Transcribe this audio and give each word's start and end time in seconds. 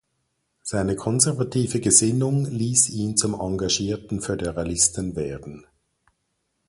Seine 0.63 0.95
konservative 0.95 1.79
Gesinnung 1.79 2.45
liess 2.45 2.89
ihn 2.89 3.17
zum 3.17 3.39
engagierten 3.39 4.19
Föderalisten 4.19 5.15
werden. 5.15 5.67